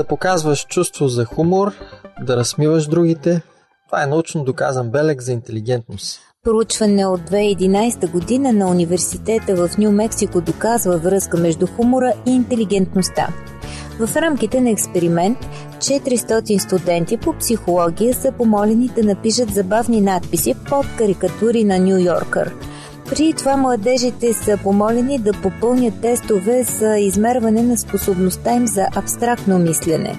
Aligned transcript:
Да 0.00 0.04
показваш 0.04 0.66
чувство 0.66 1.08
за 1.08 1.24
хумор, 1.24 1.72
да 2.20 2.36
разсмиваш 2.36 2.86
другите, 2.86 3.42
това 3.86 4.02
е 4.02 4.06
научно 4.06 4.44
доказан 4.44 4.90
белег 4.90 5.22
за 5.22 5.32
интелигентност. 5.32 6.20
Проучване 6.44 7.06
от 7.06 7.20
2011 7.20 8.10
година 8.10 8.52
на 8.52 8.70
университета 8.70 9.54
в 9.56 9.78
Нью 9.78 9.92
Мексико 9.92 10.40
доказва 10.40 10.96
връзка 10.96 11.36
между 11.36 11.66
хумора 11.66 12.12
и 12.26 12.30
интелигентността. 12.30 13.28
В 14.00 14.16
рамките 14.16 14.60
на 14.60 14.70
експеримент 14.70 15.38
400 15.78 16.58
студенти 16.58 17.16
по 17.16 17.32
психология 17.32 18.14
са 18.14 18.32
помолени 18.32 18.88
да 18.88 19.02
напишат 19.02 19.50
забавни 19.50 20.00
надписи 20.00 20.54
под 20.68 20.86
карикатури 20.98 21.64
на 21.64 21.78
Нью 21.78 21.98
Йоркър. 21.98 22.54
При 23.10 23.32
това 23.32 23.56
младежите 23.56 24.32
са 24.32 24.58
помолени 24.62 25.18
да 25.18 25.32
попълнят 25.32 26.00
тестове 26.00 26.62
за 26.62 26.96
измерване 26.98 27.62
на 27.62 27.76
способността 27.76 28.52
им 28.52 28.66
за 28.66 28.86
абстрактно 28.96 29.58
мислене. 29.58 30.18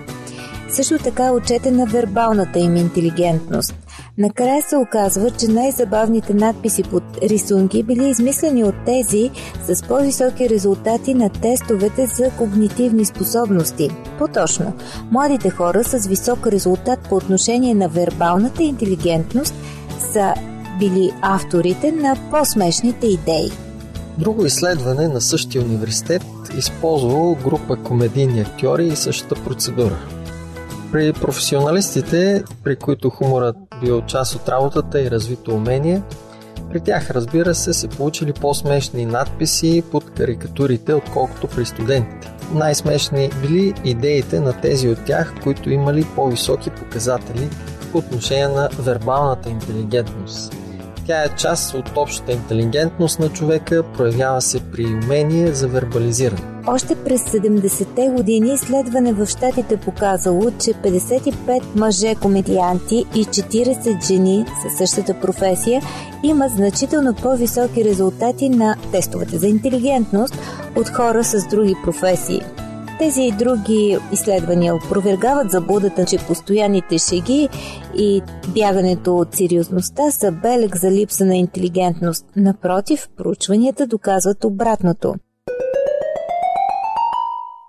Също 0.69 0.97
така 0.97 1.25
е 1.25 1.31
отчетена 1.31 1.85
вербалната 1.85 2.59
им 2.59 2.75
интелигентност. 2.75 3.75
Накрая 4.18 4.62
се 4.62 4.78
оказва, 4.78 5.31
че 5.31 5.47
най-забавните 5.47 6.34
надписи 6.34 6.84
под 6.84 7.03
рисунки 7.24 7.84
били 7.84 8.09
измислени 8.09 8.63
от 8.63 8.75
тези 8.85 9.31
с 9.68 9.88
по-високи 9.88 10.50
резултати 10.50 11.13
на 11.13 11.30
тестовете 11.30 12.06
за 12.06 12.31
когнитивни 12.38 13.06
способности. 13.06 13.90
По-точно, 14.18 14.74
младите 15.12 15.50
хора 15.50 15.84
с 15.84 16.07
висок 16.07 16.47
резултат 16.47 17.00
по 17.09 17.16
отношение 17.16 17.74
на 17.74 17.88
вербалната 17.88 18.63
интелигентност 18.63 19.53
са 20.13 20.34
били 20.80 21.12
авторите 21.22 21.92
на 21.92 22.18
по-смешните 22.32 23.08
идеи. 23.08 23.52
Друго 24.18 24.46
изследване 24.46 25.08
на 25.08 25.22
същия 25.22 25.62
университет 25.62 26.24
използвало 26.58 27.36
група 27.36 27.76
комедийни 27.76 28.42
актьори 28.42 28.88
и 28.88 28.96
същата 28.96 29.44
процедура. 29.44 29.98
При 30.92 31.14
професионалистите, 31.14 32.44
при 32.64 32.76
които 32.76 33.10
хуморът 33.10 33.56
бил 33.84 34.02
част 34.02 34.36
от 34.36 34.50
работата 34.50 35.02
и 35.02 35.12
развито 35.12 35.52
умение, 35.52 36.02
при 36.72 36.80
тях, 36.80 37.12
разбира 37.12 37.56
се, 37.56 37.74
се 37.74 37.88
получили 37.88 38.34
по-смешни 38.34 39.06
надписи 39.06 39.84
под 39.92 40.12
карикатурите, 40.12 40.94
отколкото 40.94 41.48
при 41.48 41.66
студентите. 41.66 42.31
Най-смешни 42.54 43.30
били 43.42 43.74
идеите 43.84 44.40
на 44.40 44.62
тези 44.62 44.90
от 44.90 45.06
тях, 45.06 45.34
които 45.44 45.70
имали 45.70 46.06
по-високи 46.16 46.70
показатели 46.70 47.50
по 47.91 47.97
отношение 47.97 48.47
на 48.47 48.69
вербалната 48.79 49.50
интелигентност. 49.50 50.56
Тя 51.07 51.24
е 51.24 51.35
част 51.38 51.74
от 51.74 51.91
общата 51.96 52.31
интелигентност 52.31 53.19
на 53.19 53.29
човека, 53.29 53.84
проявява 53.97 54.41
се 54.41 54.59
при 54.59 54.85
умение 54.85 55.53
за 55.53 55.68
вербализиране. 55.68 56.41
Още 56.68 56.96
през 56.96 57.22
70-те 57.22 58.09
години 58.09 58.53
изследване 58.53 59.13
в 59.13 59.25
Штатите 59.25 59.78
показало, 59.78 60.51
че 60.51 60.74
55 60.74 61.62
мъже 61.75 62.16
комедианти 62.16 63.06
и 63.16 63.25
40 63.25 64.07
жени 64.07 64.46
със 64.63 64.78
същата 64.78 65.19
професия 65.19 65.81
имат 66.24 66.51
значително 66.51 67.13
по-високи 67.13 67.85
резултати 67.85 68.50
на 68.50 68.75
тестовете 68.91 69.38
за 69.38 69.47
интелигентност 69.47 70.38
от 70.75 70.90
хора 70.90 71.24
с 71.24 71.47
други 71.47 71.75
професии. 71.84 72.41
Тези 73.01 73.22
и 73.22 73.31
други 73.31 73.97
изследвания 74.12 74.75
опровергават 74.75 75.51
заблудата, 75.51 76.06
че 76.06 76.17
постоянните 76.28 76.97
шеги 76.97 77.50
и 77.97 78.22
бягането 78.53 79.17
от 79.17 79.35
сериозността 79.35 80.12
са 80.12 80.31
белег 80.31 80.78
за 80.78 80.91
липса 80.91 81.25
на 81.25 81.35
интелигентност. 81.35 82.25
Напротив, 82.35 83.09
проучванията 83.17 83.88
доказват 83.88 84.44
обратното. 84.44 85.16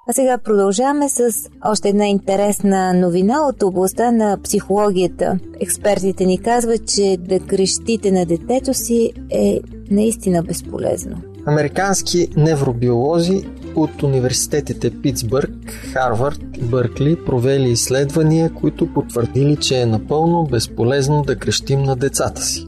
А 0.09 0.13
сега 0.13 0.39
продължаваме 0.39 1.09
с 1.09 1.33
още 1.65 1.89
една 1.89 2.09
интересна 2.09 2.95
новина 2.95 3.47
от 3.47 3.63
областта 3.63 4.11
на 4.11 4.39
психологията. 4.43 5.39
Експертите 5.61 6.25
ни 6.25 6.39
казват, 6.39 6.87
че 6.87 7.17
да 7.21 7.41
крещите 7.41 8.11
на 8.11 8.27
детето 8.27 8.75
си 8.75 9.13
е 9.31 9.61
наистина 9.91 10.43
безполезно. 10.43 11.17
Американски 11.47 12.29
невробиолози 12.37 13.45
от 13.75 14.03
университетите 14.03 14.91
Питсбърг, 14.91 15.51
Харвард 15.93 16.41
и 16.57 16.65
Бъркли 16.65 17.17
провели 17.27 17.71
изследвания, 17.71 18.51
които 18.55 18.93
потвърдили, 18.93 19.57
че 19.57 19.81
е 19.81 19.87
напълно 19.87 20.49
безполезно 20.51 21.23
да 21.23 21.37
крещим 21.37 21.83
на 21.83 21.97
децата 21.97 22.43
си. 22.43 22.67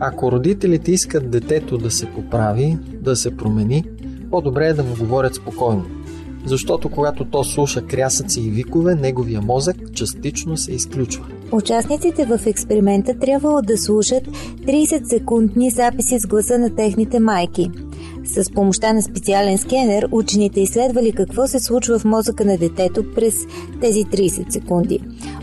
Ако 0.00 0.32
родителите 0.32 0.92
искат 0.92 1.30
детето 1.30 1.78
да 1.78 1.90
се 1.90 2.06
поправи, 2.06 2.78
да 2.92 3.16
се 3.16 3.36
промени, 3.36 3.84
по-добре 4.30 4.66
е 4.66 4.74
да 4.74 4.82
му 4.82 4.94
говорят 4.98 5.34
спокойно. 5.34 5.84
Защото 6.46 6.88
когато 6.88 7.24
то 7.24 7.44
слуша 7.44 7.82
крясъци 7.82 8.40
и 8.40 8.50
викове, 8.50 8.94
неговия 8.94 9.42
мозък 9.42 9.76
частично 9.94 10.56
се 10.56 10.72
изключва. 10.72 11.26
Участниците 11.52 12.24
в 12.24 12.40
експеримента 12.46 13.18
трябвало 13.18 13.62
да 13.62 13.78
слушат 13.78 14.26
30 14.26 15.04
секундни 15.04 15.70
записи 15.70 16.18
с 16.18 16.26
гласа 16.26 16.58
на 16.58 16.74
техните 16.74 17.20
майки. 17.20 17.70
С 18.24 18.50
помощта 18.50 18.92
на 18.92 19.02
специален 19.02 19.58
скенер 19.58 20.08
учените 20.12 20.60
изследвали 20.60 21.12
какво 21.12 21.46
се 21.46 21.60
случва 21.60 21.98
в 21.98 22.04
мозъка 22.04 22.44
на 22.44 22.58
детето 22.58 23.04
през 23.14 23.34
тези 23.80 24.04
30 24.04 24.52
секунди. 24.52 25.00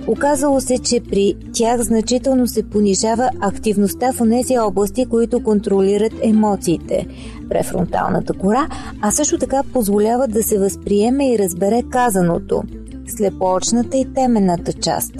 Оказало 0.07 0.62
се, 0.62 0.77
че 0.77 1.00
при 1.00 1.36
тях 1.54 1.81
значително 1.81 2.48
се 2.48 2.63
понижава 2.63 3.30
активността 3.42 4.12
в 4.13 4.30
тези 4.30 4.57
области, 4.57 5.06
които 5.06 5.44
контролират 5.44 6.13
емоциите 6.21 7.07
префронталната 7.50 8.33
кора, 8.33 8.68
а 9.01 9.12
също 9.12 9.38
така 9.38 9.63
позволяват 9.74 10.31
да 10.31 10.44
се 10.44 10.59
възприеме 10.59 11.33
и 11.33 11.39
разбере 11.39 11.81
казаното 11.89 12.63
слепоочната 13.07 13.98
и 13.98 14.13
теменната 14.13 14.74
част. 14.74 15.13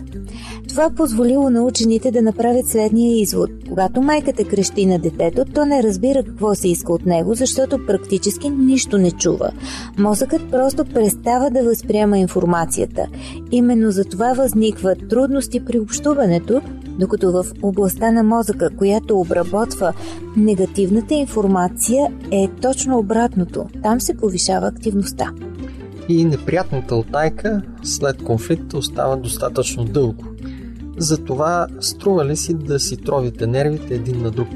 Това 0.68 0.90
позволило 0.90 1.50
на 1.50 1.64
учените 1.64 2.12
да 2.12 2.22
направят 2.22 2.68
следния 2.68 3.22
извод. 3.22 3.50
Когато 3.70 4.02
майката 4.02 4.44
крещи 4.44 4.86
на 4.86 5.00
детето, 5.00 5.46
то 5.54 5.66
не 5.66 5.84
разбира 5.84 6.24
какво 6.24 6.56
се 6.56 6.68
иска 6.68 6.94
от 6.94 7.06
него, 7.06 7.34
защото 7.34 7.86
практически 7.86 8.50
нищо 8.50 8.98
не 8.98 9.12
чува. 9.12 9.52
Мозъкът 9.98 10.52
просто 10.52 10.86
престава 10.86 11.50
да 11.50 11.64
възприема 11.64 12.18
информацията. 12.18 13.08
Именно 13.52 13.92
за 13.92 14.06
това 14.06 14.34
възникват 14.34 15.10
трудности 15.10 15.66
при 15.66 15.80
общуването, 15.80 16.62
докато 17.00 17.32
в 17.32 17.46
областта 17.62 18.12
на 18.12 18.24
мозъка, 18.24 18.70
която 18.78 19.20
обработва 19.20 19.94
негативната 20.38 21.14
информация, 21.14 22.08
е 22.32 22.48
точно 22.62 22.98
обратното. 22.98 23.66
Там 23.84 24.02
се 24.02 24.18
повишава 24.18 24.68
активността 24.68 25.32
и 26.10 26.26
неприятната 26.26 26.96
отайка 26.96 27.62
след 27.84 28.24
конфликта 28.24 28.78
остава 28.78 29.16
достатъчно 29.16 29.86
дълго. 29.86 30.24
Затова 30.98 31.68
струва 31.80 32.26
ли 32.26 32.36
си 32.36 32.54
да 32.54 32.80
си 32.80 32.98
тровите 32.98 33.48
нервите 33.48 33.96
един 33.96 34.22
на 34.22 34.32
друг? 34.32 34.48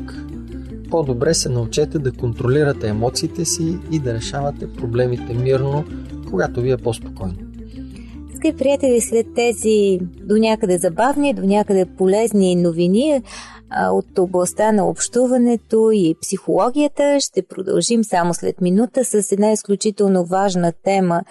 По-добре 0.90 1.34
се 1.34 1.50
научете 1.50 2.00
да 2.00 2.12
контролирате 2.12 2.88
емоциите 2.88 3.46
си 3.46 3.78
и 3.92 4.00
да 4.00 4.14
решавате 4.14 4.74
проблемите 4.74 5.34
мирно, 5.34 5.84
когато 6.30 6.62
ви 6.62 6.72
е 6.72 6.78
по-спокойно. 6.78 7.36
Скъпи 8.36 8.58
приятели, 8.58 9.02
след 9.02 9.26
тези 9.36 10.00
до 10.02 10.38
някъде 10.38 10.78
забавни, 10.78 11.34
до 11.34 11.42
някъде 11.42 11.86
полезни 11.86 12.56
новини, 12.56 13.24
от 13.92 14.20
областта 14.20 14.72
на 14.72 14.88
общуването 14.88 15.92
и 15.94 16.16
психологията. 16.22 17.20
Ще 17.20 17.42
продължим 17.42 18.04
само 18.04 18.34
след 18.34 18.62
минута 18.62 19.06
с 19.06 19.32
една 19.32 19.52
изключително 19.52 20.26
важна 20.26 20.74
тема 20.84 21.22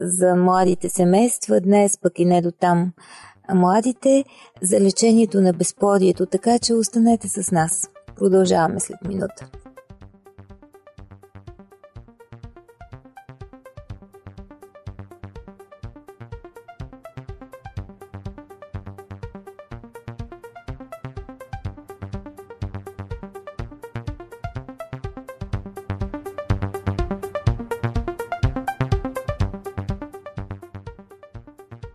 за 0.00 0.36
младите 0.36 0.88
семейства, 0.88 1.60
днес 1.60 1.98
пък 2.02 2.18
и 2.18 2.24
не 2.24 2.42
до 2.42 2.50
там 2.50 2.92
младите, 3.54 4.24
за 4.62 4.80
лечението 4.80 5.40
на 5.40 5.52
безплодието, 5.52 6.26
така 6.26 6.58
че 6.58 6.74
останете 6.74 7.28
с 7.28 7.50
нас. 7.50 7.90
Продължаваме 8.16 8.80
след 8.80 9.04
минута. 9.08 9.50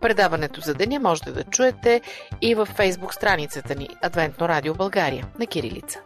Предаването 0.04 0.60
за 0.60 0.74
деня 0.74 1.00
можете 1.00 1.30
да 1.30 1.44
чуете 1.44 2.00
и 2.42 2.54
във 2.54 2.68
фейсбук 2.68 3.14
страницата 3.14 3.74
ни 3.74 3.88
Адвентно 4.02 4.48
радио 4.48 4.74
България 4.74 5.26
на 5.38 5.46
Кирилица. 5.46 6.00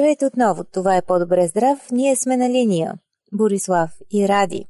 Здравейте 0.00 0.26
отново, 0.26 0.64
това 0.64 0.96
е 0.96 1.02
по-добре 1.02 1.46
здрав, 1.46 1.90
ние 1.92 2.16
сме 2.16 2.36
на 2.36 2.50
линия. 2.50 2.94
Борислав 3.32 3.90
и 4.12 4.28
Ради. 4.28 4.64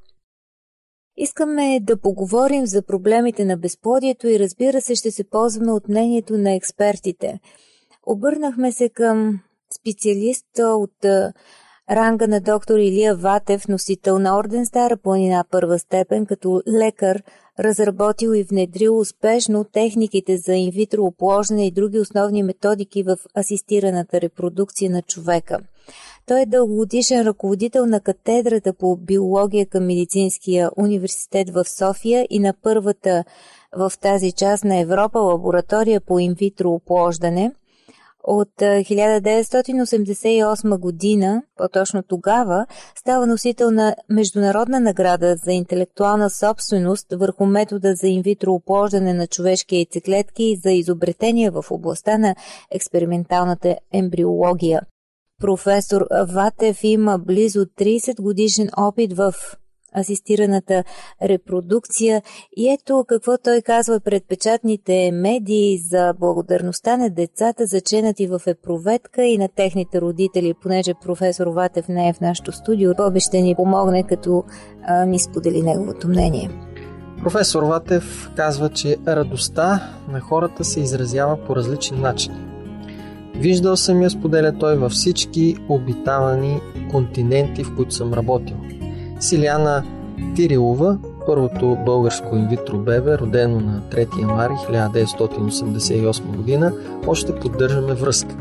Искаме 1.16 1.80
да 1.82 2.00
поговорим 2.00 2.66
за 2.66 2.82
проблемите 2.82 3.44
на 3.44 3.56
безплодието 3.56 4.28
и 4.28 4.38
разбира 4.38 4.80
се 4.80 4.94
ще 4.94 5.10
се 5.10 5.24
ползваме 5.24 5.72
от 5.72 5.88
мнението 5.88 6.38
на 6.38 6.54
експертите. 6.54 7.40
Обърнахме 8.06 8.72
се 8.72 8.88
към 8.88 9.40
специалиста 9.80 10.62
от 10.62 11.04
ранга 11.90 12.26
на 12.26 12.40
доктор 12.40 12.78
Илия 12.78 13.16
Ватев, 13.16 13.68
носител 13.68 14.18
на 14.18 14.38
Орден 14.38 14.66
Стара 14.66 14.96
планина 14.96 15.44
първа 15.50 15.78
степен, 15.78 16.26
като 16.26 16.62
лекар, 16.68 17.22
разработил 17.60 18.30
и 18.30 18.42
внедрил 18.42 18.98
успешно 18.98 19.64
техниките 19.64 20.36
за 20.36 20.54
инвитро 20.54 21.04
опложене 21.04 21.66
и 21.66 21.70
други 21.70 21.98
основни 21.98 22.42
методики 22.42 23.02
в 23.02 23.16
асистираната 23.34 24.20
репродукция 24.20 24.90
на 24.90 25.02
човека. 25.02 25.58
Той 26.26 26.40
е 26.40 26.46
дългогодишен 26.46 27.22
ръководител 27.22 27.86
на 27.86 28.00
катедрата 28.00 28.72
по 28.72 28.96
биология 28.96 29.66
към 29.66 29.86
Медицинския 29.86 30.70
университет 30.76 31.50
в 31.50 31.64
София 31.68 32.26
и 32.30 32.38
на 32.38 32.54
първата 32.62 33.24
в 33.76 33.92
тази 34.00 34.32
част 34.32 34.64
на 34.64 34.78
Европа 34.78 35.18
лаборатория 35.18 36.00
по 36.00 36.18
инвитро 36.18 36.70
оплождане– 36.70 37.52
от 38.24 38.48
1988 38.58 40.78
година, 40.78 41.42
по-точно 41.56 42.02
тогава, 42.02 42.66
става 42.96 43.26
носител 43.26 43.70
на 43.70 43.96
Международна 44.08 44.80
награда 44.80 45.36
за 45.44 45.52
интелектуална 45.52 46.30
собственост 46.30 47.06
върху 47.12 47.46
метода 47.46 47.94
за 47.94 48.08
инвитро 48.08 48.52
оплождане 48.52 49.14
на 49.14 49.26
човешки 49.26 49.76
яйцеклетки 49.76 50.44
и 50.44 50.56
за 50.56 50.70
изобретения 50.70 51.52
в 51.52 51.64
областта 51.70 52.18
на 52.18 52.34
експерименталната 52.70 53.76
ембриология. 53.92 54.80
Професор 55.40 56.06
Ватев 56.28 56.78
има 56.82 57.18
близо 57.18 57.66
30 57.66 58.22
годишен 58.22 58.68
опит 58.76 59.12
в 59.12 59.34
асистираната 59.98 60.84
репродукция. 61.22 62.22
И 62.56 62.68
ето 62.68 63.04
какво 63.08 63.38
той 63.38 63.62
казва 63.62 64.00
пред 64.00 64.24
печатните 64.28 65.10
медии 65.12 65.78
за 65.78 66.14
благодарността 66.20 66.96
на 66.96 67.10
децата, 67.10 67.66
заченати 67.66 68.26
в 68.26 68.40
епроветка 68.46 69.24
и 69.24 69.38
на 69.38 69.48
техните 69.48 70.00
родители, 70.00 70.54
понеже 70.62 70.94
професор 70.94 71.46
Ватев 71.46 71.88
не 71.88 72.08
е 72.08 72.12
в 72.12 72.20
нашото 72.20 72.52
студио. 72.52 72.94
Боби 72.94 73.20
ще 73.20 73.40
ни 73.40 73.54
помогне, 73.54 74.06
като 74.06 74.44
а, 74.82 75.04
ни 75.04 75.18
сподели 75.18 75.62
неговото 75.62 76.08
мнение. 76.08 76.50
Професор 77.22 77.62
Ватев 77.62 78.30
казва, 78.36 78.68
че 78.68 78.96
радостта 79.08 79.90
на 80.08 80.20
хората 80.20 80.64
се 80.64 80.80
изразява 80.80 81.36
по 81.46 81.56
различни 81.56 81.98
начини. 81.98 82.36
Виждал 83.36 83.76
съм 83.76 84.02
я, 84.02 84.10
споделя 84.10 84.58
той, 84.60 84.76
във 84.76 84.92
всички 84.92 85.56
обитавани 85.68 86.60
континенти, 86.90 87.64
в 87.64 87.76
които 87.76 87.94
съм 87.94 88.14
работил– 88.14 88.56
Силяна 89.20 89.84
Тирилова, 90.36 90.98
първото 91.26 91.76
българско 91.86 92.36
инвитро 92.36 92.78
бебе, 92.78 93.18
родено 93.18 93.60
на 93.60 93.82
3 93.90 94.20
януари 94.20 94.52
1988 94.52 96.36
година, 96.36 96.72
още 97.06 97.34
поддържаме 97.34 97.94
връзка. 97.94 98.36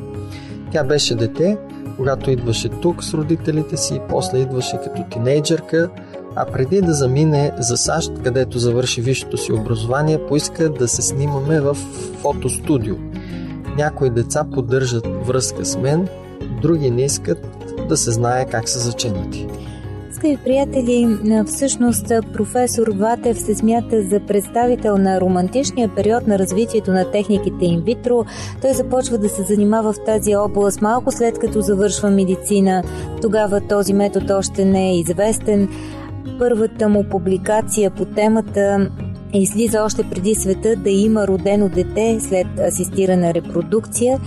Тя 0.71 0.83
беше 0.83 1.15
дете, 1.15 1.57
когато 1.97 2.31
идваше 2.31 2.69
тук 2.69 3.03
с 3.03 3.13
родителите 3.13 3.77
си, 3.77 4.01
после 4.09 4.37
идваше 4.37 4.79
като 4.83 5.03
тинейджърка, 5.11 5.89
а 6.35 6.45
преди 6.45 6.81
да 6.81 6.93
замине 6.93 7.51
за 7.57 7.77
САЩ, 7.77 8.11
където 8.23 8.59
завърши 8.59 9.01
висшето 9.01 9.37
си 9.37 9.53
образование, 9.53 10.25
поиска 10.27 10.69
да 10.69 10.87
се 10.87 11.01
снимаме 11.01 11.61
в 11.61 11.77
фотостудио. 12.21 12.95
Някои 13.77 14.09
деца 14.09 14.43
поддържат 14.53 15.07
връзка 15.27 15.65
с 15.65 15.77
мен, 15.77 16.07
други 16.61 16.91
не 16.91 17.01
искат 17.01 17.37
да 17.89 17.97
се 17.97 18.11
знае 18.11 18.45
как 18.45 18.69
са 18.69 18.79
заченати. 18.79 19.47
Скъпи 20.19 20.37
приятели, 20.43 21.17
всъщност 21.45 22.07
професор 22.33 22.87
Ватев 22.87 23.39
се 23.39 23.55
смята 23.55 24.01
за 24.01 24.19
представител 24.19 24.97
на 24.97 25.21
романтичния 25.21 25.89
период 25.95 26.27
на 26.27 26.39
развитието 26.39 26.91
на 26.91 27.11
техниките 27.11 27.65
инвитро. 27.65 28.25
Той 28.61 28.73
започва 28.73 29.17
да 29.17 29.29
се 29.29 29.43
занимава 29.43 29.93
в 29.93 30.03
тази 30.05 30.35
област 30.35 30.81
малко 30.81 31.11
след 31.11 31.39
като 31.39 31.61
завършва 31.61 32.09
медицина. 32.09 32.83
Тогава 33.21 33.61
този 33.61 33.93
метод 33.93 34.33
още 34.33 34.65
не 34.65 34.89
е 34.89 34.99
известен. 34.99 35.69
Първата 36.39 36.89
му 36.89 37.03
публикация 37.03 37.91
по 37.91 38.05
темата 38.05 38.89
излиза 39.33 39.83
още 39.83 40.03
преди 40.09 40.35
света 40.35 40.75
да 40.75 40.89
има 40.89 41.27
родено 41.27 41.69
дете 41.69 42.19
след 42.19 42.47
асистирана 42.59 43.33
репродукция 43.33 44.19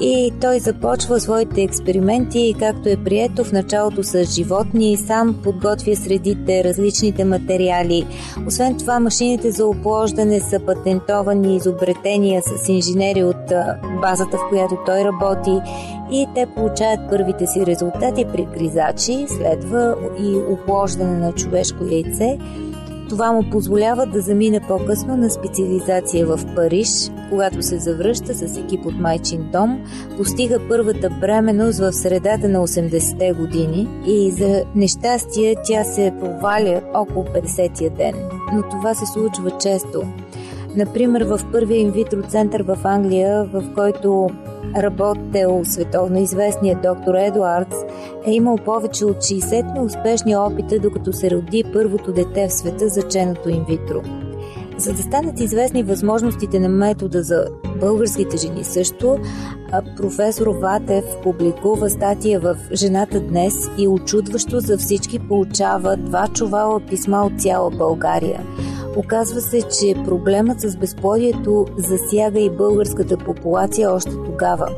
и 0.00 0.32
той 0.40 0.58
започва 0.58 1.20
своите 1.20 1.62
експерименти, 1.62 2.54
както 2.58 2.88
е 2.88 2.96
прието 2.96 3.44
в 3.44 3.52
началото 3.52 4.02
с 4.02 4.24
животни, 4.24 4.96
сам 4.96 5.40
подготвя 5.42 5.96
средите, 5.96 6.64
различните 6.64 7.24
материали. 7.24 8.06
Освен 8.46 8.78
това, 8.78 9.00
машините 9.00 9.50
за 9.50 9.66
оплождане 9.66 10.40
са 10.40 10.60
патентовани 10.60 11.56
изобретения 11.56 12.42
с 12.42 12.68
инженери 12.68 13.24
от 13.24 13.52
базата, 14.00 14.36
в 14.36 14.48
която 14.48 14.78
той 14.86 15.04
работи 15.04 15.60
и 16.12 16.26
те 16.34 16.46
получават 16.46 17.10
първите 17.10 17.46
си 17.46 17.66
резултати 17.66 18.24
при 18.32 18.44
гризачи, 18.44 19.26
следва 19.28 19.94
и 20.20 20.36
оплождане 20.52 21.18
на 21.18 21.32
човешко 21.32 21.84
яйце– 21.90 22.38
това 23.08 23.32
му 23.32 23.50
позволява 23.50 24.06
да 24.06 24.20
замине 24.20 24.60
по-късно 24.68 25.16
на 25.16 25.30
специализация 25.30 26.26
в 26.26 26.40
Париж, 26.54 26.88
когато 27.30 27.62
се 27.62 27.78
завръща 27.78 28.34
с 28.34 28.58
екип 28.58 28.86
от 28.86 28.94
майчин 28.94 29.48
дом, 29.52 29.84
постига 30.16 30.60
първата 30.68 31.10
бременност 31.20 31.78
в 31.78 31.92
средата 31.92 32.48
на 32.48 32.58
80-те 32.58 33.32
години 33.32 33.88
и 34.06 34.30
за 34.30 34.64
нещастие 34.74 35.56
тя 35.64 35.84
се 35.84 36.14
проваля 36.20 36.80
около 36.94 37.24
50-я 37.24 37.90
ден. 37.90 38.14
Но 38.52 38.62
това 38.62 38.94
се 38.94 39.06
случва 39.06 39.50
често. 39.58 40.02
Например, 40.76 41.22
в 41.22 41.40
първия 41.52 41.80
инвитро 41.80 42.22
център 42.22 42.62
в 42.62 42.78
Англия, 42.84 43.44
в 43.44 43.74
който 43.74 44.30
работел 44.76 45.60
световно 45.64 46.18
известният 46.18 46.82
доктор 46.82 47.14
Едуардс, 47.14 47.76
е 48.26 48.32
имал 48.32 48.56
повече 48.56 49.04
от 49.04 49.16
60 49.16 49.74
неуспешни 49.74 50.36
опита, 50.36 50.78
докато 50.78 51.12
се 51.12 51.30
роди 51.30 51.64
първото 51.72 52.12
дете 52.12 52.48
в 52.48 52.52
света 52.52 52.88
заченото 52.88 53.48
инвитро. 53.48 54.02
За 54.78 54.92
да 54.92 55.02
станат 55.02 55.40
известни 55.40 55.82
възможностите 55.82 56.60
на 56.60 56.68
метода 56.68 57.22
за 57.22 57.46
българските 57.80 58.36
жени 58.36 58.64
също, 58.64 59.18
професор 59.96 60.46
Ватев 60.46 61.04
публикува 61.22 61.90
статия 61.90 62.40
в 62.40 62.56
Жената 62.72 63.20
днес 63.20 63.54
и 63.78 63.88
очудващо 63.88 64.60
за 64.60 64.78
всички 64.78 65.18
получава 65.18 65.96
два 65.96 66.28
чувала 66.28 66.80
писма 66.80 67.26
от 67.26 67.40
цяла 67.40 67.70
България. 67.70 68.40
Оказва 68.96 69.40
се, 69.40 69.62
че 69.62 69.94
проблемът 70.04 70.60
с 70.60 70.76
безплодието 70.76 71.66
засяга 71.76 72.40
и 72.40 72.50
българската 72.50 73.16
популация 73.16 73.92
още 73.92 74.10
тогава. 74.10 74.68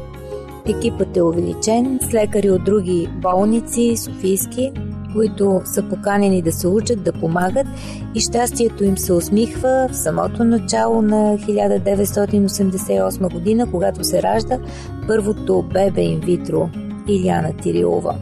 Екипът 0.66 1.16
е 1.16 1.22
увеличен 1.22 1.98
с 2.02 2.14
лекари 2.14 2.50
от 2.50 2.64
други 2.64 3.08
болници, 3.22 3.96
софийски, 3.96 4.72
които 5.14 5.60
са 5.64 5.82
поканени 5.82 6.42
да 6.42 6.52
се 6.52 6.68
учат, 6.68 7.02
да 7.02 7.12
помагат 7.12 7.66
и 8.14 8.20
щастието 8.20 8.84
им 8.84 8.98
се 8.98 9.12
усмихва 9.12 9.88
в 9.92 9.96
самото 9.96 10.44
начало 10.44 11.02
на 11.02 11.38
1988 11.38 13.32
година, 13.32 13.70
когато 13.70 14.04
се 14.04 14.22
ражда 14.22 14.58
първото 15.06 15.64
бебе 15.72 16.02
инвитро 16.02 16.68
Иляна 17.08 17.52
Тирилова. 17.62 18.14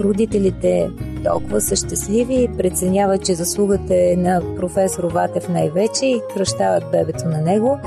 Родителите 0.00 0.90
толкова 1.24 1.60
са 1.60 1.76
щастливи 1.76 2.34
и 2.34 2.56
преценяват, 2.56 3.24
че 3.24 3.34
заслугата 3.34 3.94
е 3.94 4.16
на 4.16 4.42
професор 4.56 5.04
Ватев 5.04 5.48
най-вече 5.48 6.06
и 6.06 6.20
кръщават 6.34 6.84
бебето 6.92 7.28
на 7.28 7.40
него. 7.40 7.78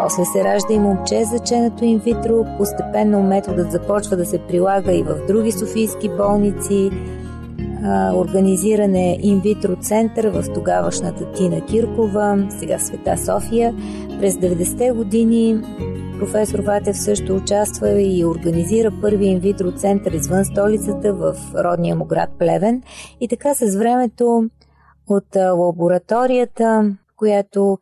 После 0.00 0.24
се 0.24 0.44
ражда 0.44 0.74
и 0.74 0.78
момче 0.78 1.24
заченато 1.24 1.84
инвитро. 1.84 2.44
Постепенно 2.58 3.22
методът 3.22 3.72
започва 3.72 4.16
да 4.16 4.26
се 4.26 4.38
прилага 4.38 4.92
и 4.92 5.02
в 5.02 5.26
други 5.28 5.52
софийски 5.52 6.08
болници. 6.08 6.90
Организиране 8.14 9.18
инвитро 9.22 9.76
център 9.76 10.28
в 10.28 10.44
тогавашната 10.54 11.32
Тина 11.32 11.60
Киркова, 11.60 12.46
сега 12.58 12.78
Света 12.78 13.16
София. 13.18 13.74
През 14.20 14.34
90-те 14.34 14.92
години 14.92 15.60
Професор 16.22 16.58
Ватев 16.58 16.96
също 16.96 17.36
участва 17.36 18.00
и 18.00 18.24
организира 18.24 18.92
първи 19.00 19.26
инвитро 19.26 19.72
център 19.72 20.12
извън 20.12 20.44
столицата 20.44 21.14
в 21.14 21.36
родния 21.54 21.96
му 21.96 22.04
град 22.04 22.30
Плевен. 22.38 22.82
И 23.20 23.28
така 23.28 23.54
с 23.54 23.76
времето 23.76 24.50
от 25.08 25.36
лабораторията, 25.36 26.96
която 27.16 27.78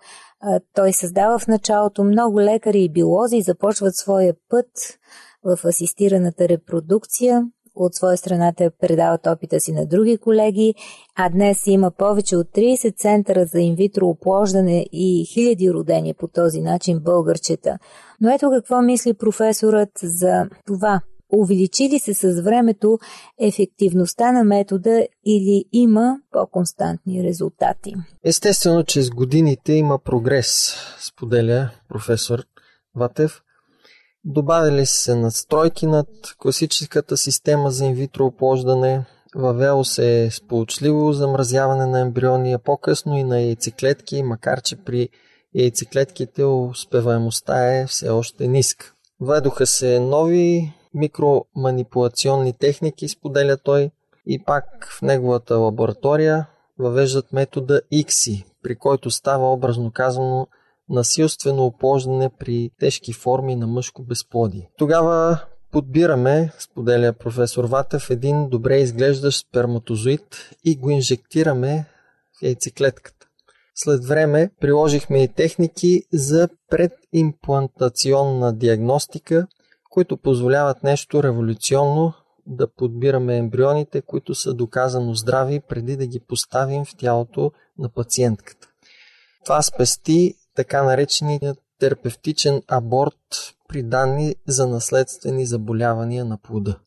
той 0.75 0.93
създава 0.93 1.39
в 1.39 1.47
началото, 1.47 2.05
много 2.05 2.41
лекари 2.41 2.83
и 2.83 2.93
биолози 2.93 3.43
започват 3.43 3.97
своя 3.97 4.35
път 4.49 4.67
в 5.45 5.65
асистираната 5.65 6.49
репродукция 6.49 7.47
от 7.75 7.95
своя 7.95 8.17
страна 8.17 8.53
те 8.57 8.71
предават 8.71 9.27
опита 9.27 9.61
си 9.61 9.73
на 9.73 9.87
други 9.87 10.19
колеги, 10.19 10.75
а 11.17 11.29
днес 11.29 11.67
има 11.67 11.91
повече 11.91 12.37
от 12.37 12.47
30 12.47 12.97
центъра 12.97 13.45
за 13.45 13.61
инвитро 13.61 14.07
оплождане 14.07 14.87
и 14.93 15.27
хиляди 15.33 15.73
родени 15.73 16.15
по 16.15 16.29
този 16.29 16.61
начин 16.61 16.99
българчета. 16.99 17.79
Но 18.21 18.31
ето 18.31 18.51
какво 18.51 18.83
мисли 18.83 19.15
професорът 19.15 19.91
за 20.03 20.49
това 20.67 21.01
увеличи 21.33 21.89
ли 21.89 21.99
се 21.99 22.15
с 22.15 22.43
времето 22.43 22.99
ефективността 23.41 24.33
на 24.33 24.45
метода 24.45 25.07
или 25.27 25.65
има 25.73 26.19
по-константни 26.31 27.25
резултати? 27.25 27.95
Естествено, 28.25 28.85
че 28.85 29.03
с 29.03 29.11
годините 29.11 29.73
има 29.73 29.99
прогрес, 29.99 30.75
споделя 31.01 31.71
професор 31.89 32.45
Ватев. 32.95 33.43
Добавили 34.25 34.87
се 34.87 35.15
надстройки 35.15 35.87
над 35.87 36.09
класическата 36.39 37.17
система 37.17 37.71
за 37.71 37.85
инвитро 37.85 38.27
оплождане, 38.27 39.05
въвело 39.35 39.85
се 39.85 40.25
е 40.25 40.31
сполучливо 40.31 41.13
замразяване 41.13 41.87
на 41.87 42.01
ембриони, 42.01 42.53
а 42.53 42.59
по-късно 42.59 43.19
и 43.19 43.25
на 43.25 43.41
яйцеклетки, 43.41 44.23
макар 44.23 44.63
че 44.63 44.77
при 44.77 45.09
яйцеклетките 45.55 46.45
успеваемостта 46.45 47.77
е 47.77 47.87
все 47.87 48.09
още 48.09 48.49
ниска. 48.49 48.93
Ведоха 49.21 49.67
се 49.67 50.01
нови 50.01 50.73
микроманипулационни 50.95 52.53
техники, 52.53 53.09
споделя 53.09 53.57
той, 53.57 53.91
и 54.27 54.45
пак 54.45 54.65
в 54.99 55.03
неговата 55.03 55.57
лаборатория 55.57 56.47
въвеждат 56.79 57.33
метода 57.33 57.81
ICSI, 57.93 58.45
при 58.63 58.77
който 58.77 59.11
става 59.11 59.53
образно 59.53 59.91
казано 59.93 60.47
насилствено 60.91 61.67
оплождане 61.67 62.31
при 62.39 62.71
тежки 62.81 63.13
форми 63.13 63.57
на 63.57 63.67
мъжко 63.67 64.03
безплодие. 64.03 64.71
Тогава 64.79 65.39
подбираме, 65.73 66.53
споделя 66.59 67.13
професор 67.13 67.65
Ватев, 67.65 68.11
един 68.11 68.49
добре 68.49 68.77
изглеждащ 68.77 69.47
сперматозоид 69.49 70.51
и 70.65 70.77
го 70.77 70.91
инжектираме 70.91 71.87
в 72.39 72.43
яйцеклетката. 72.43 73.27
След 73.75 74.05
време 74.05 74.51
приложихме 74.61 75.23
и 75.23 75.29
техники 75.29 76.03
за 76.13 76.49
предимплантационна 76.71 78.53
диагностика, 78.53 79.47
които 79.91 80.17
позволяват 80.17 80.83
нещо 80.83 81.23
революционно 81.23 82.13
да 82.47 82.75
подбираме 82.75 83.37
ембрионите, 83.37 84.03
които 84.03 84.35
са 84.35 84.55
доказано 84.55 85.15
здрави, 85.15 85.61
преди 85.69 85.97
да 85.97 86.07
ги 86.07 86.21
поставим 86.21 86.85
в 86.85 86.97
тялото 86.99 87.53
на 87.79 87.89
пациентката. 87.89 88.69
Това 89.45 89.63
спести 89.63 90.35
така 90.61 90.83
наречения 90.83 91.55
терапевтичен 91.79 92.63
аборт 92.69 93.55
при 93.69 93.83
данни 93.83 94.35
за 94.49 94.67
наследствени 94.67 95.47
заболявания 95.47 96.25
на 96.25 96.39
плода. 96.39 96.79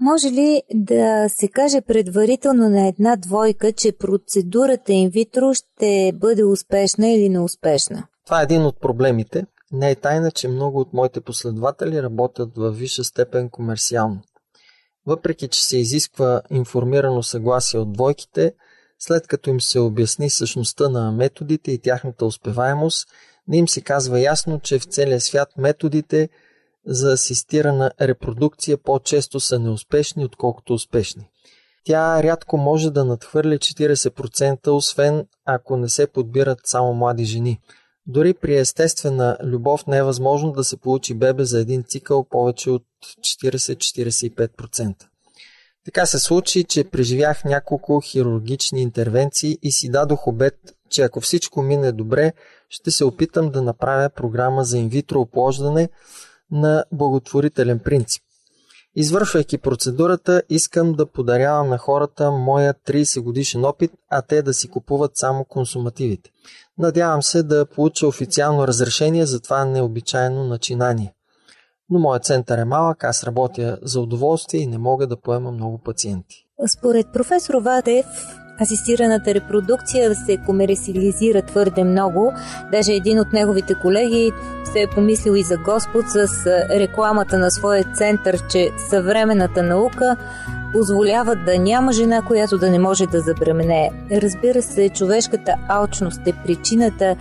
Може 0.00 0.26
ли 0.26 0.62
да 0.74 1.28
се 1.28 1.48
каже 1.48 1.80
предварително 1.80 2.68
на 2.68 2.88
една 2.88 3.16
двойка, 3.16 3.72
че 3.72 3.92
процедурата 3.92 4.92
инвитро 4.92 5.54
ще 5.54 6.12
бъде 6.14 6.44
успешна 6.44 7.08
или 7.08 7.28
неуспешна? 7.28 8.06
Това 8.24 8.40
е 8.40 8.44
един 8.44 8.62
от 8.62 8.80
проблемите. 8.80 9.46
Не 9.72 9.90
е 9.90 9.94
тайна, 9.94 10.30
че 10.30 10.48
много 10.48 10.80
от 10.80 10.92
моите 10.92 11.20
последователи 11.20 12.02
работят 12.02 12.56
във 12.56 12.78
висша 12.78 13.04
степен 13.04 13.50
комерциално. 13.50 14.20
Въпреки, 15.06 15.48
че 15.48 15.64
се 15.64 15.78
изисква 15.78 16.42
информирано 16.50 17.22
съгласие 17.22 17.80
от 17.80 17.92
двойките, 17.92 18.52
след 18.98 19.26
като 19.26 19.50
им 19.50 19.60
се 19.60 19.78
обясни 19.78 20.30
същността 20.30 20.88
на 20.88 21.12
методите 21.12 21.72
и 21.72 21.78
тяхната 21.78 22.26
успеваемост, 22.26 23.08
не 23.48 23.56
им 23.56 23.68
се 23.68 23.80
казва 23.80 24.20
ясно, 24.20 24.60
че 24.60 24.78
в 24.78 24.84
целия 24.84 25.20
свят 25.20 25.48
методите 25.58 26.28
за 26.86 27.12
асистирана 27.12 27.90
репродукция 28.00 28.78
по-често 28.78 29.40
са 29.40 29.58
неуспешни, 29.58 30.24
отколкото 30.24 30.74
успешни. 30.74 31.28
Тя 31.84 32.22
рядко 32.22 32.56
може 32.56 32.90
да 32.90 33.04
надхвърли 33.04 33.58
40%, 33.58 34.68
освен 34.68 35.26
ако 35.44 35.76
не 35.76 35.88
се 35.88 36.06
подбират 36.06 36.58
само 36.64 36.94
млади 36.94 37.24
жени. 37.24 37.60
Дори 38.06 38.34
при 38.34 38.56
естествена 38.56 39.38
любов 39.42 39.86
не 39.86 39.96
е 39.96 40.02
възможно 40.02 40.52
да 40.52 40.64
се 40.64 40.76
получи 40.76 41.14
бебе 41.14 41.44
за 41.44 41.60
един 41.60 41.84
цикъл 41.84 42.24
повече 42.24 42.70
от 42.70 42.84
40-45%. 43.20 44.94
Така 45.84 46.06
се 46.06 46.18
случи, 46.18 46.64
че 46.64 46.84
преживях 46.84 47.44
няколко 47.44 48.00
хирургични 48.00 48.82
интервенции 48.82 49.58
и 49.62 49.72
си 49.72 49.90
дадох 49.90 50.26
обед, 50.26 50.54
че 50.90 51.02
ако 51.02 51.20
всичко 51.20 51.62
мине 51.62 51.92
добре, 51.92 52.32
ще 52.68 52.90
се 52.90 53.04
опитам 53.04 53.50
да 53.50 53.62
направя 53.62 54.10
програма 54.10 54.64
за 54.64 54.78
инвитро 54.78 55.20
оплождане 55.20 55.88
на 56.50 56.84
благотворителен 56.92 57.78
принцип. 57.78 58.22
Извършвайки 58.96 59.58
процедурата, 59.58 60.42
искам 60.48 60.92
да 60.92 61.06
подарявам 61.06 61.68
на 61.68 61.78
хората 61.78 62.30
моя 62.30 62.74
30 62.74 63.20
годишен 63.20 63.64
опит, 63.64 63.90
а 64.10 64.22
те 64.22 64.42
да 64.42 64.54
си 64.54 64.68
купуват 64.68 65.10
само 65.14 65.44
консумативите. 65.44 66.30
Надявам 66.78 67.22
се 67.22 67.42
да 67.42 67.66
получа 67.66 68.06
официално 68.06 68.68
разрешение 68.68 69.26
за 69.26 69.40
това 69.40 69.64
необичайно 69.64 70.44
начинание. 70.44 71.14
Но 71.90 71.98
моят 71.98 72.24
център 72.24 72.58
е 72.58 72.64
малък, 72.64 73.04
аз 73.04 73.24
работя 73.24 73.78
за 73.82 74.00
удоволствие 74.00 74.60
и 74.60 74.66
не 74.66 74.78
мога 74.78 75.06
да 75.06 75.16
поема 75.16 75.52
много 75.52 75.78
пациенти. 75.78 76.46
Според 76.78 77.06
професор 77.12 77.54
Ватев, 77.54 78.06
асистираната 78.60 79.34
репродукция 79.34 80.14
се 80.14 80.36
комерциализира 80.46 81.42
твърде 81.42 81.84
много. 81.84 82.32
Даже 82.72 82.92
един 82.92 83.20
от 83.20 83.32
неговите 83.32 83.74
колеги 83.82 84.32
се 84.72 84.82
е 84.82 84.90
помислил 84.94 85.32
и 85.32 85.42
за 85.42 85.56
Господ 85.56 86.04
с 86.08 86.46
рекламата 86.70 87.38
на 87.38 87.50
своя 87.50 87.84
център, 87.94 88.48
че 88.50 88.70
съвременната 88.90 89.62
наука 89.62 90.16
позволява 90.72 91.36
да 91.36 91.58
няма 91.58 91.92
жена, 91.92 92.22
която 92.22 92.58
да 92.58 92.70
не 92.70 92.78
може 92.78 93.06
да 93.06 93.20
забременее. 93.20 93.90
Разбира 94.12 94.62
се, 94.62 94.88
човешката 94.88 95.54
алчност 95.68 96.20
е 96.26 96.32
причината, 96.44 97.16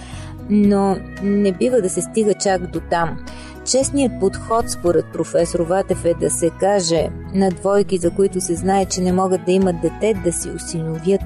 но 0.49 0.97
не 1.23 1.52
бива 1.52 1.82
да 1.82 1.89
се 1.89 2.02
стига 2.02 2.34
чак 2.34 2.71
до 2.71 2.80
там. 2.89 3.17
Честният 3.65 4.19
подход 4.19 4.69
според 4.69 5.06
професор 5.13 5.60
Ватев 5.60 6.06
е 6.06 6.13
да 6.13 6.30
се 6.30 6.49
каже 6.60 7.10
на 7.34 7.49
двойки, 7.49 7.97
за 7.97 8.12
които 8.12 8.41
се 8.41 8.56
знае, 8.56 8.86
че 8.86 9.02
не 9.02 9.13
могат 9.13 9.45
да 9.45 9.52
имат 9.52 9.76
дете, 9.82 10.21
да 10.23 10.32
си 10.32 10.49
осиновят. 10.49 11.21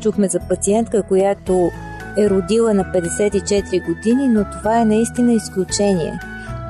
Чухме 0.00 0.28
за 0.28 0.40
пациентка, 0.48 1.02
която 1.02 1.70
е 2.18 2.30
родила 2.30 2.74
на 2.74 2.84
54 2.84 3.86
години, 3.86 4.28
но 4.28 4.44
това 4.58 4.80
е 4.80 4.84
наистина 4.84 5.32
изключение. 5.32 6.20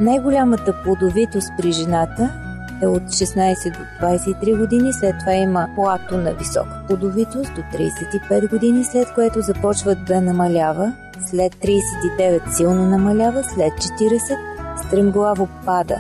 Най-голямата 0.01 0.83
плодовитост 0.85 1.49
при 1.59 1.73
жената 1.73 2.31
е 2.83 2.87
от 2.87 3.03
16 3.03 3.73
до 3.73 4.07
23 4.07 4.59
години, 4.59 4.93
след 4.93 5.19
това 5.21 5.33
има 5.33 5.69
плато 5.75 6.17
на 6.17 6.35
висока 6.35 6.83
плодовитост 6.87 7.55
до 7.55 7.61
35 7.61 8.51
години, 8.51 8.85
след 8.85 9.15
което 9.15 9.41
започва 9.41 9.95
да 9.95 10.21
намалява, 10.21 10.93
след 11.31 11.55
39 11.55 12.57
силно 12.57 12.87
намалява, 12.87 13.45
след 13.45 13.73
40 13.73 14.58
стремглаво 14.87 15.49
пада. 15.67 15.97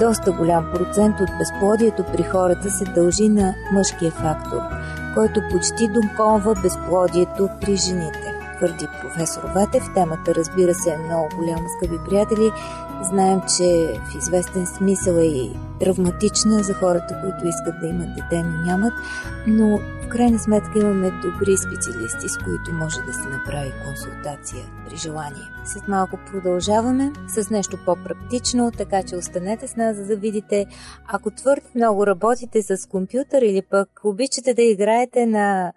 Доста 0.00 0.32
голям 0.32 0.66
процент 0.74 1.20
от 1.20 1.28
безплодието 1.38 2.04
при 2.04 2.22
хората 2.22 2.70
се 2.70 2.84
дължи 2.84 3.28
на 3.28 3.54
мъжкия 3.72 4.10
фактор, 4.10 4.60
който 5.14 5.40
почти 5.50 5.88
доконва 5.88 6.54
безплодието 6.62 7.48
при 7.60 7.76
жените 7.76 8.36
твърди 8.56 8.86
професор 9.00 9.42
Ватев. 9.54 9.84
Темата, 9.94 10.34
разбира 10.34 10.74
се, 10.74 10.90
е 10.90 10.98
много 10.98 11.28
голяма, 11.36 11.68
скъпи 11.76 11.98
приятели. 12.08 12.50
Знаем, 13.02 13.40
че 13.56 13.98
в 14.10 14.14
известен 14.18 14.66
смисъл 14.66 15.14
е 15.14 15.24
и 15.24 15.50
травматична 15.80 16.62
за 16.62 16.74
хората, 16.74 17.20
които 17.20 17.48
искат 17.48 17.80
да 17.80 17.86
имат 17.86 18.14
дете, 18.14 18.42
но 18.42 18.64
нямат. 18.64 18.92
Но 19.46 19.78
в 19.78 20.08
крайна 20.08 20.38
сметка 20.38 20.78
имаме 20.78 21.10
добри 21.10 21.56
специалисти, 21.56 22.28
с 22.28 22.38
които 22.38 22.72
може 22.72 23.00
да 23.00 23.12
се 23.12 23.28
направи 23.28 23.72
консултация 23.84 24.64
при 24.88 24.96
желание. 24.96 25.42
След 25.64 25.88
малко 25.88 26.18
продължаваме 26.30 27.12
с 27.28 27.50
нещо 27.50 27.78
по-практично, 27.84 28.72
така 28.78 29.02
че 29.02 29.16
останете 29.16 29.68
с 29.68 29.76
нас, 29.76 29.96
за 29.96 30.06
да 30.06 30.16
видите, 30.16 30.66
ако 31.06 31.30
твърде 31.30 31.66
много 31.74 32.06
работите 32.06 32.62
с 32.62 32.88
компютър 32.88 33.42
или 33.42 33.62
пък 33.62 34.00
обичате 34.04 34.54
да 34.54 34.62
играете 34.62 35.26
на 35.26 35.72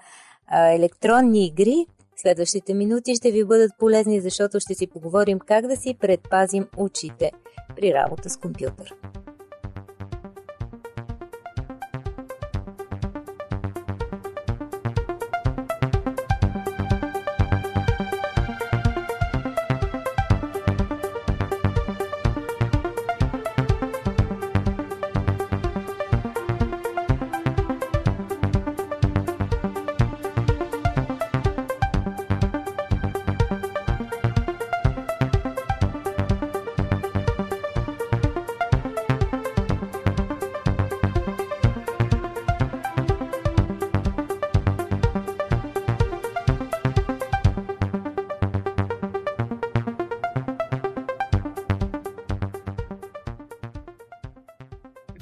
електронни 0.51 1.45
игри, 1.45 1.85
Следващите 2.21 2.73
минути 2.73 3.15
ще 3.15 3.31
ви 3.31 3.45
бъдат 3.45 3.71
полезни, 3.79 4.21
защото 4.21 4.59
ще 4.59 4.73
си 4.73 4.87
поговорим 4.87 5.39
как 5.39 5.67
да 5.67 5.75
си 5.75 5.97
предпазим 6.01 6.67
очите 6.77 7.31
при 7.75 7.93
работа 7.93 8.29
с 8.29 8.37
компютър. 8.37 8.93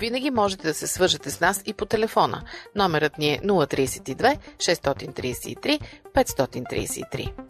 Винаги 0.07 0.31
можете 0.31 0.67
да 0.67 0.73
се 0.73 0.87
свържете 0.87 1.29
с 1.29 1.39
нас 1.39 1.63
и 1.65 1.73
по 1.73 1.85
телефона. 1.85 2.41
Номерът 2.75 3.17
ни 3.17 3.33
е 3.33 3.39
032 3.39 4.37
633 4.57 5.81
533. 6.15 7.46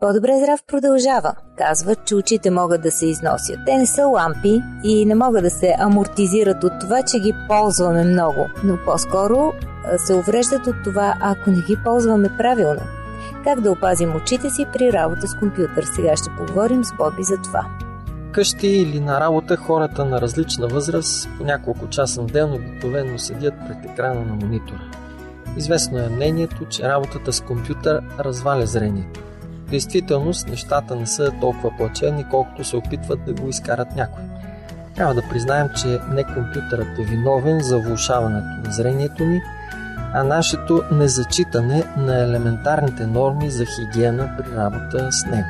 По-добре 0.00 0.38
здрав 0.38 0.60
продължава. 0.66 1.34
Казват, 1.58 2.04
че 2.04 2.14
очите 2.14 2.50
могат 2.50 2.82
да 2.82 2.90
се 2.90 3.06
износят. 3.06 3.58
Те 3.66 3.76
не 3.76 3.86
са 3.86 4.06
лампи 4.06 4.62
и 4.84 5.06
не 5.06 5.14
могат 5.14 5.42
да 5.42 5.50
се 5.50 5.74
амортизират 5.78 6.64
от 6.64 6.72
това, 6.80 7.02
че 7.02 7.18
ги 7.18 7.34
ползваме 7.48 8.04
много, 8.04 8.46
но 8.64 8.78
по-скоро 8.84 9.52
се 10.06 10.14
увреждат 10.14 10.66
от 10.66 10.74
това, 10.84 11.14
ако 11.20 11.50
не 11.50 11.60
ги 11.60 11.76
ползваме 11.84 12.36
правилно. 12.38 12.80
Как 13.44 13.60
да 13.60 13.72
опазим 13.72 14.16
очите 14.16 14.50
си 14.50 14.66
при 14.72 14.92
работа 14.92 15.28
с 15.28 15.34
компютър? 15.34 15.84
Сега 15.84 16.16
ще 16.16 16.30
поговорим 16.38 16.84
с 16.84 16.92
Боби 16.98 17.22
за 17.22 17.36
това. 17.44 17.66
Къщи 18.32 18.68
или 18.68 19.00
на 19.00 19.20
работа 19.20 19.56
хората 19.56 20.04
на 20.04 20.20
различна 20.20 20.68
възраст 20.68 21.28
по 21.38 21.44
няколко 21.44 21.88
часа 21.88 22.22
на 22.22 22.26
ден 22.26 22.52
обикновено 22.52 23.18
седят 23.18 23.54
пред 23.68 23.92
екрана 23.92 24.20
на 24.20 24.34
монитора. 24.34 24.90
Известно 25.56 25.98
е 25.98 26.08
мнението, 26.08 26.66
че 26.68 26.88
работата 26.88 27.32
с 27.32 27.40
компютър 27.40 28.02
разваля 28.18 28.66
зрението 28.66 29.20
действителност 29.70 30.48
нещата 30.48 30.96
не 30.96 31.06
са 31.06 31.32
толкова 31.40 31.76
плачевни, 31.76 32.24
колкото 32.30 32.64
се 32.64 32.76
опитват 32.76 33.24
да 33.24 33.34
го 33.34 33.48
изкарат 33.48 33.96
някой. 33.96 34.22
Трябва 34.94 35.14
да 35.14 35.28
признаем, 35.30 35.68
че 35.76 35.98
не 36.10 36.24
компютърът 36.24 36.98
е 36.98 37.02
виновен 37.02 37.60
за 37.60 37.78
влушаването 37.78 38.46
на 38.64 38.72
зрението 38.72 39.24
ни, 39.24 39.40
а 40.14 40.24
нашето 40.24 40.82
незачитане 40.92 41.84
на 41.96 42.22
елементарните 42.22 43.06
норми 43.06 43.50
за 43.50 43.64
хигиена 43.64 44.30
при 44.38 44.56
работа 44.56 45.12
с 45.12 45.26
него. 45.26 45.48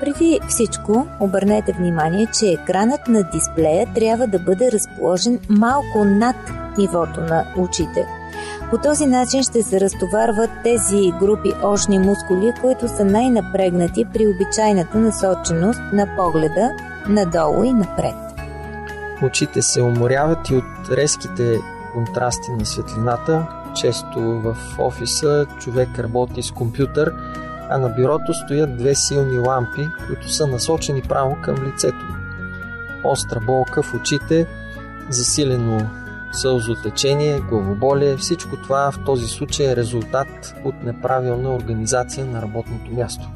Преди 0.00 0.40
всичко, 0.48 1.06
обърнете 1.20 1.72
внимание, 1.72 2.26
че 2.38 2.46
екранът 2.46 3.08
на 3.08 3.22
дисплея 3.22 3.86
трябва 3.94 4.26
да 4.26 4.38
бъде 4.38 4.72
разположен 4.72 5.40
малко 5.48 6.04
над 6.04 6.36
нивото 6.78 7.20
на 7.20 7.44
очите– 7.56 8.06
по 8.70 8.78
този 8.78 9.06
начин 9.06 9.42
ще 9.42 9.62
се 9.62 9.80
разтоварват 9.80 10.50
тези 10.64 11.12
групи 11.20 11.52
очни 11.64 11.98
мускули, 11.98 12.52
които 12.60 12.88
са 12.88 13.04
най-напрегнати 13.04 14.04
при 14.12 14.26
обичайната 14.28 14.98
насоченост 14.98 15.80
на 15.92 16.16
погледа 16.16 16.70
надолу 17.08 17.64
и 17.64 17.72
напред. 17.72 18.14
Очите 19.22 19.62
се 19.62 19.82
уморяват 19.82 20.50
и 20.50 20.56
от 20.56 20.90
резките 20.90 21.58
контрасти 21.92 22.50
на 22.58 22.66
светлината. 22.66 23.46
Често 23.74 24.20
в 24.20 24.56
офиса 24.78 25.46
човек 25.58 25.88
работи 25.98 26.42
с 26.42 26.50
компютър, 26.50 27.14
а 27.70 27.78
на 27.78 27.88
бюрото 27.88 28.34
стоят 28.34 28.76
две 28.76 28.94
силни 28.94 29.38
лампи, 29.38 29.88
които 30.06 30.32
са 30.32 30.46
насочени 30.46 31.02
право 31.02 31.36
към 31.42 31.54
лицето. 31.66 32.06
Остра 33.04 33.40
болка 33.40 33.82
в 33.82 33.94
очите, 33.94 34.46
засилено 35.10 35.80
сълзотечение, 36.34 37.40
главоболие, 37.40 38.16
всичко 38.16 38.56
това 38.56 38.90
в 38.90 38.98
този 39.06 39.26
случай 39.26 39.66
е 39.66 39.76
резултат 39.76 40.54
от 40.64 40.74
неправилна 40.84 41.54
организация 41.54 42.26
на 42.26 42.42
работното 42.42 42.92
място. 42.92 43.28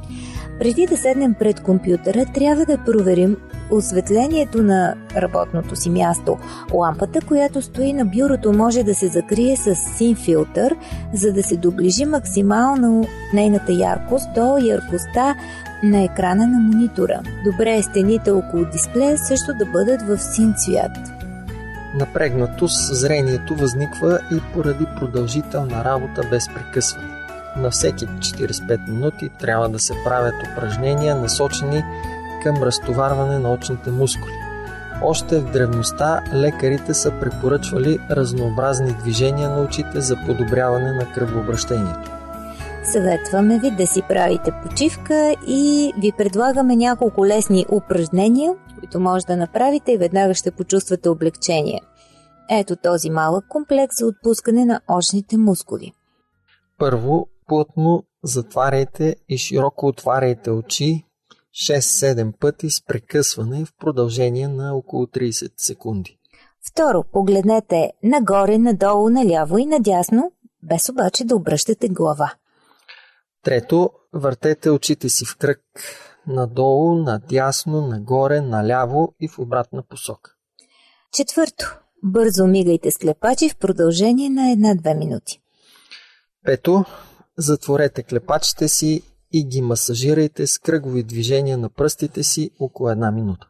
Преди 0.59 0.87
да 0.87 0.97
седнем 0.97 1.35
пред 1.35 1.61
компютъра, 1.61 2.27
трябва 2.35 2.65
да 2.65 2.85
проверим 2.85 3.37
осветлението 3.71 4.63
на 4.63 4.95
работното 5.17 5.77
си 5.77 5.91
място. 5.91 6.39
Лампата, 6.75 7.21
която 7.27 7.63
стои 7.63 7.93
на 7.93 8.05
бюрото, 8.05 8.53
може 8.53 8.83
да 8.83 8.95
се 8.95 9.09
закрие 9.09 9.57
с 9.57 9.75
син 9.75 10.17
филтър, 10.17 10.77
за 11.13 11.33
да 11.33 11.43
се 11.43 11.57
доближи 11.57 12.05
максимално 12.05 13.05
нейната 13.35 13.73
яркост 13.73 14.29
до 14.35 14.59
яркостта 14.59 15.35
на 15.83 16.03
екрана 16.03 16.47
на 16.47 16.59
монитора. 16.59 17.21
Добре 17.45 17.75
е 17.75 17.83
стените 17.83 18.31
около 18.31 18.65
дисплея 18.65 19.19
също 19.19 19.53
да 19.59 19.67
бъдат 19.67 20.03
в 20.03 20.19
син 20.19 20.55
цвят. 20.57 21.18
Напрегнатост 21.99 22.95
зрението 22.95 23.55
възниква 23.55 24.21
и 24.33 24.41
поради 24.53 24.87
продължителна 24.97 25.85
работа 25.85 26.23
без 26.31 26.49
прекъсване. 26.49 27.09
На 27.57 27.71
всеки 27.71 28.07
45 28.07 28.89
минути 28.89 29.29
трябва 29.29 29.69
да 29.69 29.79
се 29.79 29.95
правят 30.05 30.35
упражнения, 30.53 31.15
насочени 31.15 31.85
към 32.43 32.63
разтоварване 32.63 33.39
на 33.39 33.53
очните 33.53 33.91
мускули. 33.91 34.33
Още 35.03 35.39
в 35.39 35.51
древността 35.51 36.21
лекарите 36.35 36.95
са 36.95 37.11
препоръчвали 37.21 37.99
разнообразни 38.11 38.93
движения 38.93 39.51
на 39.51 39.63
очите 39.63 40.01
за 40.01 40.17
подобряване 40.27 40.93
на 40.93 41.13
кръвообращението. 41.13 42.18
Съветваме 42.85 43.59
ви 43.59 43.71
да 43.71 43.87
си 43.87 44.03
правите 44.09 44.51
почивка 44.63 45.35
и 45.49 45.93
ви 45.99 46.13
предлагаме 46.19 46.77
няколко 46.77 47.27
лесни 47.27 47.67
упражнения, 47.73 48.55
които 48.79 49.01
може 49.01 49.27
да 49.27 49.37
направите 49.37 49.93
и 49.93 49.97
веднага 49.97 50.35
ще 50.35 50.51
почувствате 50.51 51.09
облегчение. 51.09 51.81
Ето 52.51 52.77
този 52.77 53.11
малък 53.11 53.45
комплекс 53.49 53.99
за 53.99 54.07
отпускане 54.07 54.65
на 54.65 54.81
очните 54.89 55.37
мускули. 55.37 55.93
Първо, 56.79 57.29
плътно 57.47 58.03
затваряйте 58.25 59.17
и 59.29 59.39
широко 59.39 59.87
отваряйте 59.87 60.51
очи 60.51 61.05
6-7 61.71 62.39
пъти 62.39 62.71
с 62.71 62.85
прекъсване 62.85 63.65
в 63.65 63.73
продължение 63.81 64.49
на 64.49 64.75
около 64.75 65.07
30 65.07 65.53
секунди. 65.57 66.19
Второ, 66.71 67.05
погледнете 67.13 67.93
нагоре, 68.03 68.59
надолу, 68.59 69.11
наляво 69.11 69.59
и 69.59 69.67
надясно, 69.67 70.33
без 70.63 70.89
обаче 70.89 71.25
да 71.25 71.37
обръщате 71.37 71.89
глава. 71.89 72.33
Трето, 73.45 73.91
въртете 74.13 74.71
очите 74.71 75.09
си 75.09 75.25
в 75.25 75.37
кръг 75.37 75.61
надолу, 76.27 76.95
надясно, 76.95 77.87
нагоре, 77.87 78.41
наляво 78.41 79.15
и 79.21 79.29
в 79.29 79.39
обратна 79.39 79.83
посока. 79.83 80.31
Четвърто, 81.13 81.79
бързо 82.03 82.47
мигайте 82.47 82.91
с 82.91 82.99
клепачи 82.99 83.49
в 83.49 83.57
продължение 83.57 84.31
на 84.31 84.51
една-две 84.51 84.95
минути. 84.95 85.41
Пето, 86.45 86.85
затворете 87.39 88.03
клепачите 88.03 88.69
си 88.69 89.03
и 89.33 89.45
ги 89.49 89.63
масажирайте 89.63 90.47
с 90.47 90.59
кръгови 90.59 91.03
движения 91.03 91.59
на 91.59 91.69
пръстите 91.69 92.23
си 92.23 92.51
около 92.61 92.91
една 92.91 93.11
минута. 93.11 93.49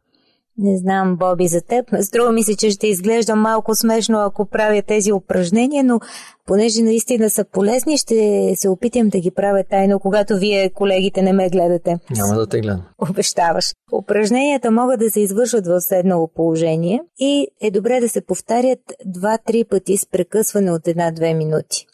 Не 0.58 0.78
знам, 0.78 1.16
Боби, 1.16 1.48
за 1.48 1.60
теб. 1.60 1.86
Струва 2.02 2.32
ми 2.32 2.42
се, 2.42 2.56
че 2.56 2.70
ще 2.70 2.86
изглежда 2.86 3.36
малко 3.36 3.74
смешно, 3.74 4.18
ако 4.18 4.46
правя 4.46 4.82
тези 4.82 5.12
упражнения, 5.12 5.84
но 5.84 6.00
понеже 6.46 6.82
наистина 6.82 7.30
са 7.30 7.44
полезни, 7.44 7.98
ще 7.98 8.52
се 8.56 8.68
опитам 8.68 9.08
да 9.08 9.20
ги 9.20 9.30
правя 9.30 9.64
тайно, 9.70 10.00
когато 10.00 10.38
вие, 10.38 10.70
колегите, 10.70 11.22
не 11.22 11.32
ме 11.32 11.50
гледате. 11.50 11.98
Няма 12.16 12.34
да 12.34 12.46
те 12.46 12.60
гледам. 12.60 12.82
Обещаваш. 13.10 13.74
Упражненията 13.92 14.70
могат 14.70 15.00
да 15.00 15.10
се 15.10 15.20
извършват 15.20 15.66
в 15.66 15.80
седнало 15.80 16.28
положение 16.34 17.00
и 17.18 17.46
е 17.60 17.70
добре 17.70 18.00
да 18.00 18.08
се 18.08 18.20
повтарят 18.20 18.80
2-3 19.06 19.68
пъти 19.68 19.96
с 19.96 20.06
прекъсване 20.06 20.72
от 20.72 20.82
1-2 20.82 21.34
минути. 21.34 21.86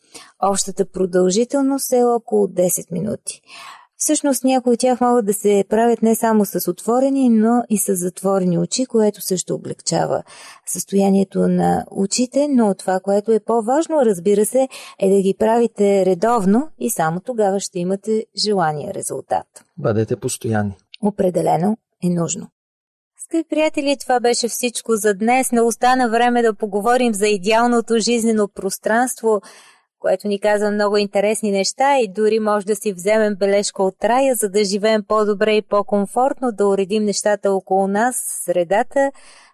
Общата 0.42 0.84
продължителност 0.84 1.92
е 1.92 2.04
около 2.04 2.46
10 2.46 2.92
минути. 2.92 3.40
Всъщност 4.04 4.44
някои 4.44 4.72
от 4.72 4.80
тях 4.80 5.00
могат 5.00 5.26
да 5.26 5.34
се 5.34 5.64
правят 5.68 6.02
не 6.02 6.14
само 6.14 6.44
с 6.44 6.70
отворени, 6.70 7.28
но 7.28 7.62
и 7.70 7.78
с 7.78 7.96
затворени 7.96 8.58
очи, 8.58 8.86
което 8.86 9.20
също 9.20 9.54
облегчава 9.54 10.22
състоянието 10.66 11.48
на 11.48 11.84
очите, 11.90 12.48
но 12.48 12.74
това, 12.74 13.00
което 13.00 13.32
е 13.32 13.40
по-важно, 13.40 14.06
разбира 14.06 14.46
се, 14.46 14.68
е 14.98 15.10
да 15.10 15.22
ги 15.22 15.34
правите 15.38 16.06
редовно 16.06 16.68
и 16.78 16.90
само 16.90 17.20
тогава 17.20 17.60
ще 17.60 17.78
имате 17.78 18.24
желания 18.44 18.94
резултат. 18.94 19.46
Бъдете 19.78 20.16
постоянни. 20.16 20.76
Определено 21.02 21.76
е 22.04 22.08
нужно. 22.08 22.48
Скъпи 23.24 23.48
приятели, 23.48 23.96
това 24.00 24.20
беше 24.20 24.48
всичко 24.48 24.92
за 24.96 25.14
днес. 25.14 25.52
Не 25.52 25.60
остана 25.60 26.08
време 26.08 26.42
да 26.42 26.54
поговорим 26.54 27.14
за 27.14 27.28
идеалното 27.28 27.98
жизнено 27.98 28.48
пространство– 28.48 29.40
което 30.04 30.28
ни 30.28 30.40
казва 30.40 30.70
много 30.70 30.96
интересни 30.96 31.50
неща 31.50 31.98
и 31.98 32.08
дори 32.08 32.38
може 32.38 32.66
да 32.66 32.76
си 32.76 32.92
вземем 32.92 33.34
бележка 33.36 33.82
от 33.82 34.04
рая, 34.04 34.34
за 34.34 34.48
да 34.48 34.64
живеем 34.64 35.04
по-добре 35.08 35.56
и 35.56 35.62
по-комфортно, 35.62 36.52
да 36.52 36.66
уредим 36.66 37.04
нещата 37.04 37.52
около 37.52 37.88
нас, 37.88 38.16
средата, 38.44 39.12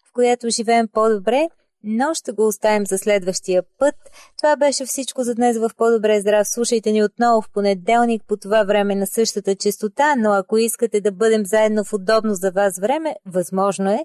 в 0.08 0.12
която 0.12 0.50
живеем 0.50 0.88
по-добре– 0.92 1.48
но 1.84 2.14
ще 2.14 2.32
го 2.32 2.46
оставим 2.46 2.86
за 2.86 2.98
следващия 2.98 3.62
път. 3.78 3.94
Това 4.38 4.56
беше 4.56 4.84
всичко 4.84 5.22
за 5.22 5.34
днес 5.34 5.58
в 5.58 5.70
По-добре 5.76 6.20
здрав. 6.20 6.46
Слушайте 6.48 6.92
ни 6.92 7.04
отново 7.04 7.42
в 7.42 7.50
понеделник 7.50 8.22
по 8.28 8.36
това 8.36 8.64
време 8.64 8.94
на 8.94 9.06
същата 9.06 9.56
частота, 9.56 10.14
но 10.16 10.32
ако 10.32 10.58
искате 10.58 11.00
да 11.00 11.12
бъдем 11.12 11.46
заедно 11.46 11.84
в 11.84 11.92
удобно 11.92 12.34
за 12.34 12.50
вас 12.50 12.78
време, 12.78 13.16
възможно 13.26 13.90
е. 13.90 14.04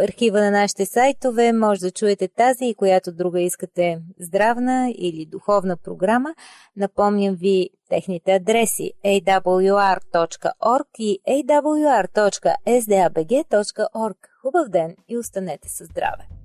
Архива 0.00 0.40
на 0.40 0.50
нашите 0.50 0.86
сайтове 0.86 1.52
може 1.52 1.80
да 1.80 1.90
чуете 1.90 2.28
тази 2.28 2.64
и 2.64 2.74
която 2.74 3.12
друга 3.12 3.40
искате 3.40 3.98
здравна 4.20 4.92
или 4.98 5.26
духовна 5.26 5.76
програма. 5.76 6.34
Напомням 6.76 7.34
ви 7.34 7.70
техните 7.88 8.32
адреси 8.32 8.92
awr.org 9.04 10.98
и 10.98 11.18
awr.sdabg.org. 11.28 14.16
Хубав 14.42 14.68
ден 14.68 14.96
и 15.08 15.18
останете 15.18 15.68
със 15.68 15.86
здраве! 15.86 16.43